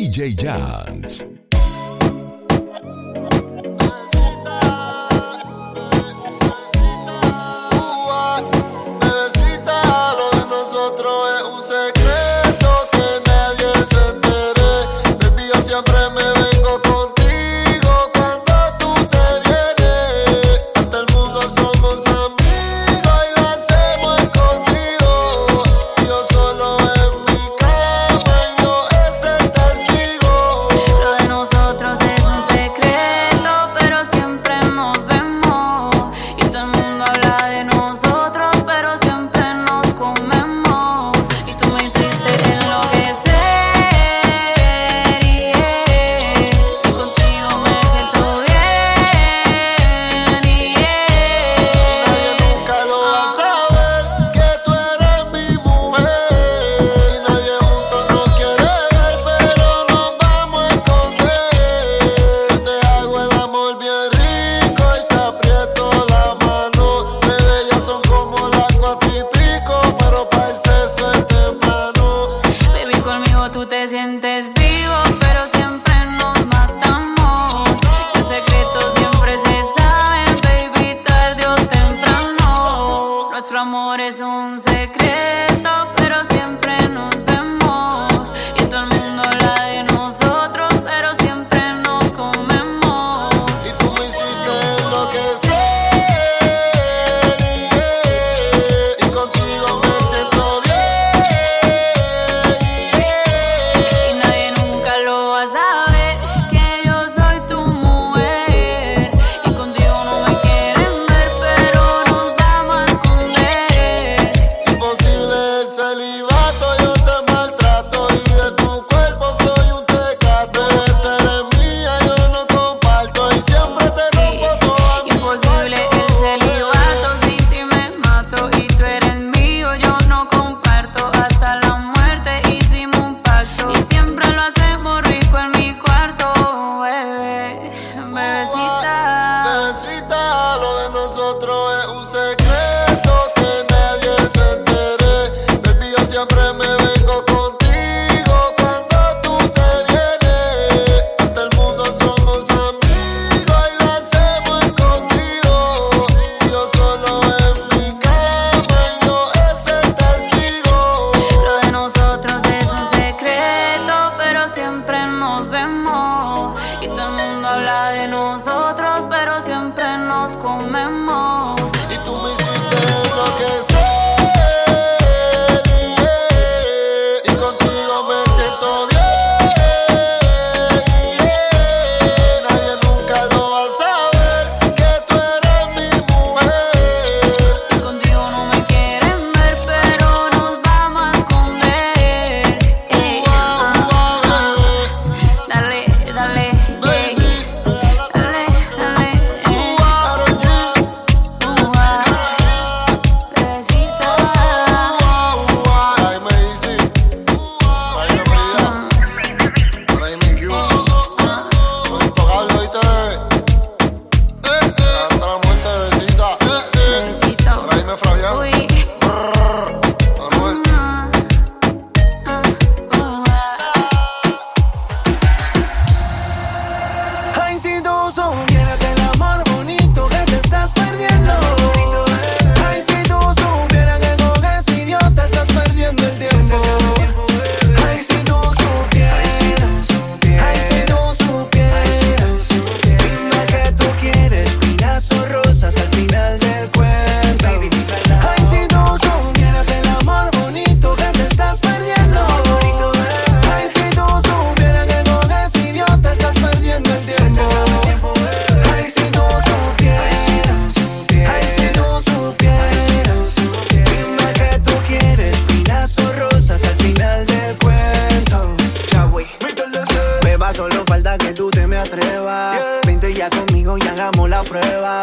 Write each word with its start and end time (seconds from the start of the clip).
DJ 0.00 0.32
Jans. 0.34 1.39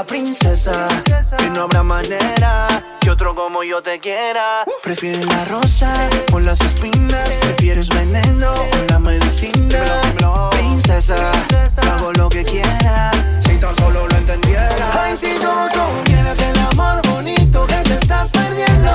princesa. 0.06 0.88
Que 1.38 1.50
no 1.50 1.64
habrá 1.64 1.84
manera 1.84 2.68
que 3.00 3.10
otro 3.10 3.34
como 3.34 3.64
yo 3.64 3.82
te 3.82 4.00
quiera. 4.00 4.64
Uh. 4.66 4.72
Prefieres 4.84 5.26
la 5.26 5.46
rosa 5.46 5.94
con 6.32 6.46
las 6.46 6.60
espinas. 6.62 7.30
Prefieres 7.42 7.90
veneno 7.90 8.54
con 8.54 8.88
la 8.90 9.00
medicina. 9.00 9.80
Princesa, 10.52 11.32
hago 11.92 12.12
lo 12.14 12.30
que 12.30 12.44
quiera. 12.44 13.12
Si 13.46 13.58
tan 13.58 13.76
solo 13.78 14.08
lo 14.08 14.16
entendiera. 14.16 14.92
Ay, 14.94 15.18
si 15.18 15.34
no 15.40 15.68
supieras 15.70 16.40
el 16.40 16.60
amor 16.72 17.02
bonito 17.08 17.66
que 17.68 17.76
te 17.76 17.94
estás 17.94 18.32
perdiendo. 18.32 18.92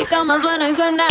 Mi 0.00 0.06
cama 0.06 0.40
suena 0.40 0.70
y 0.70 0.74
suena 0.74 1.06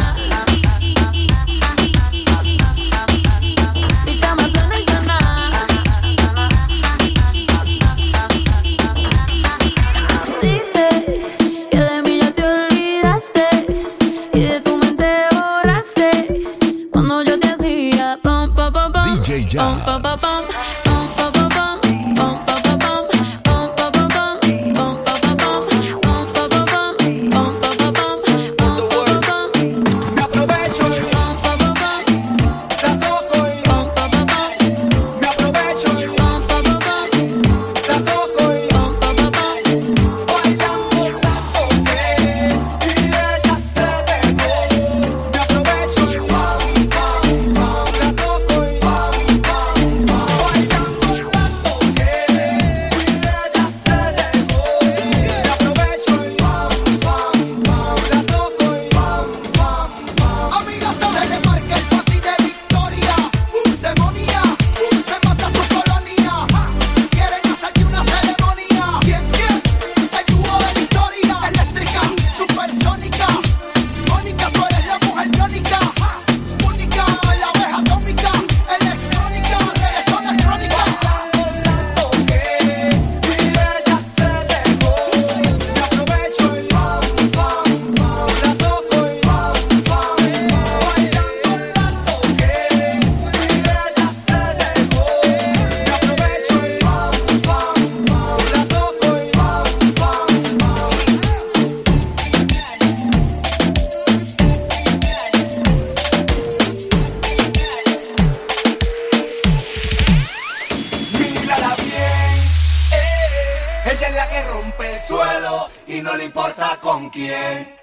58 117.20 117.79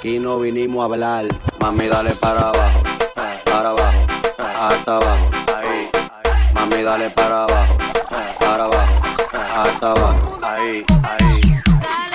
Aquí 0.00 0.18
no 0.18 0.38
vinimos 0.38 0.80
a 0.80 0.84
hablar. 0.86 1.26
Mami, 1.58 1.86
dale 1.86 2.12
para 2.14 2.48
abajo, 2.48 2.82
para 3.44 3.68
abajo, 3.68 3.98
hasta 4.38 4.96
abajo. 4.96 5.30
Ahí. 5.54 5.90
Mami, 6.54 6.82
dale 6.82 7.10
para 7.10 7.44
abajo, 7.44 7.76
para 8.40 8.64
abajo, 8.64 8.94
hasta 9.30 9.90
abajo. 9.90 10.38
Ahí, 10.40 10.86
ahí. 11.02 11.40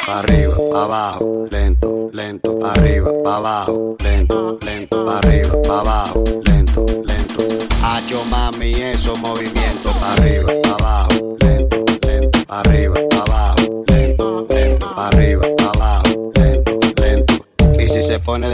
Arriba, 0.07 0.55
abajo, 0.83 1.45
lento, 1.51 2.09
lento, 2.11 2.59
arriba, 2.65 3.11
abajo, 3.23 3.95
lento, 3.99 4.57
lento, 4.65 5.11
arriba, 5.11 5.53
abajo, 5.69 6.23
lento, 6.43 6.85
lento. 7.03 7.43
Hacho 7.83 8.25
mami 8.25 8.81
esos 8.81 9.19
movimientos, 9.19 9.95
arriba, 10.01 10.51
abajo, 10.73 11.37
lento, 11.39 11.85
lento, 12.01 12.39
arriba, 12.47 12.95
pa 13.11 13.24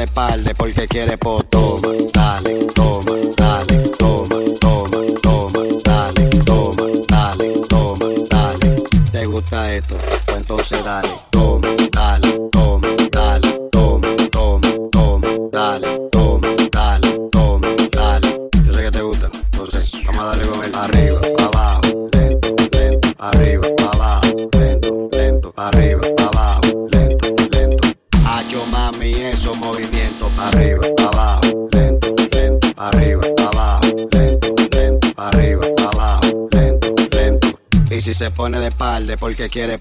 de 0.02 0.08
palde 0.08 0.56
porque 0.56 0.88
quiere 0.88 1.16
poto. 1.16 1.80
Dale, 2.12 2.66
toma, 2.74 3.12
que 39.42 39.50
quiere 39.50 39.80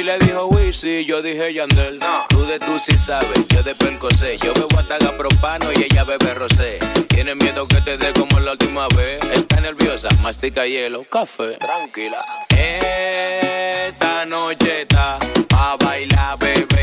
Nicky 0.00 0.06
le 0.06 0.18
dijo 0.18 0.46
Wisi, 0.46 1.04
yo 1.04 1.20
dije 1.20 1.52
Yandel. 1.52 1.98
No. 1.98 2.24
Tú 2.28 2.46
de 2.46 2.58
tú 2.58 2.78
sí 2.78 2.96
sabes, 2.96 3.46
yo 3.48 3.62
de 3.62 3.74
percosé. 3.74 4.36
Yo 4.38 4.52
bebo 4.54 4.78
hasta 4.78 5.16
propano 5.16 5.66
y 5.74 5.82
ella 5.82 6.04
bebe 6.04 6.34
rosé. 6.34 6.78
Tiene 7.08 7.34
miedo 7.34 7.66
que 7.66 7.80
te 7.82 7.98
dé 7.98 8.12
como 8.12 8.40
la 8.40 8.52
última 8.52 8.88
vez. 8.96 9.20
Está 9.30 9.60
nerviosa, 9.60 10.08
mastica 10.22 10.66
hielo, 10.66 11.04
café. 11.04 11.58
Tranquila. 11.58 12.24
Esta 12.48 14.24
noche 14.26 14.82
está 14.82 15.18
a 15.54 15.76
bailar, 15.76 16.38
bebé. 16.38 16.79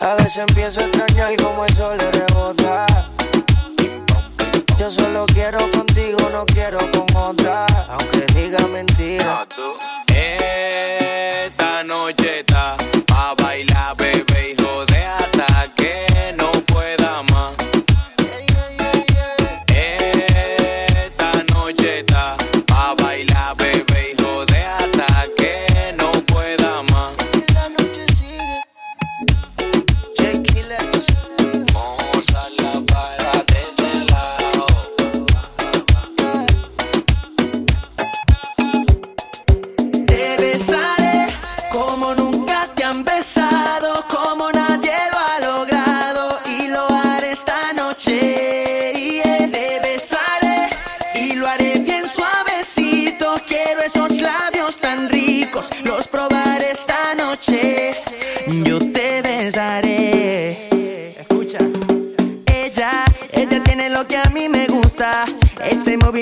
A 0.00 0.14
veces 0.14 0.36
empiezo 0.36 0.80
a 0.80 0.84
extrañar 0.84 1.34
como 1.36 1.64
el 1.64 1.74
sol 1.74 1.98
le 1.98 2.12
rebota. 2.12 2.86
Yo 4.78 4.90
solo 4.90 5.26
quiero 5.26 5.58
contigo, 5.72 6.18
no 6.30 6.46
quiero 6.46 6.78
con 6.92 7.16
otra, 7.16 7.66
aunque 7.88 8.24
diga 8.32 8.64
mentira. 8.68 9.44
Esta 10.06 11.82
noche 11.82 12.40
está 12.40 12.76
a 13.12 13.34
bailar, 13.34 13.96
bebé. 13.96 14.37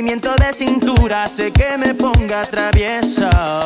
movimiento 0.07 0.37
de 0.37 0.53
cintura 0.53 1.25
hace 1.25 1.51
que 1.51 1.77
me 1.77 1.92
ponga 1.92 2.45
traviesa. 2.45 3.66